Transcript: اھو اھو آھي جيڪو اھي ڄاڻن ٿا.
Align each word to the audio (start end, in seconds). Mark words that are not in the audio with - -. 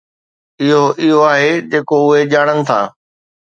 اھو 0.61 0.81
اھو 1.01 1.17
آھي 1.31 1.49
جيڪو 1.71 1.97
اھي 2.13 2.21
ڄاڻن 2.31 2.59
ٿا. 2.67 2.79